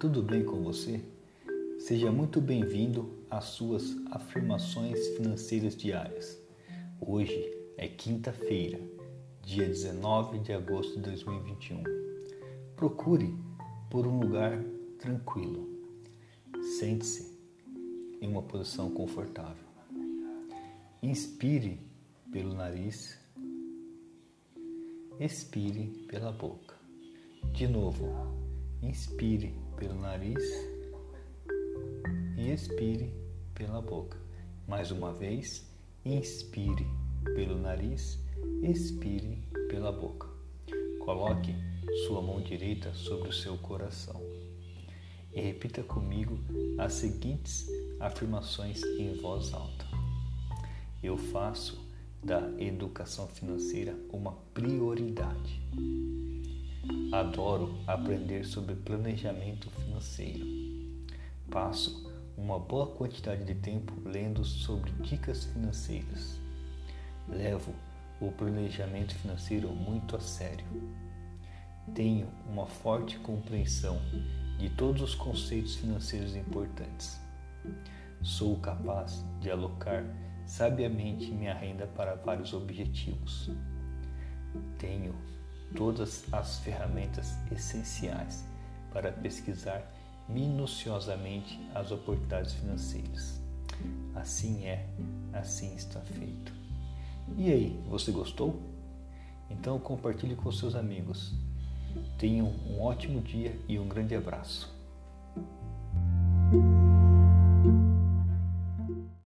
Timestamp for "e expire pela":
32.36-33.80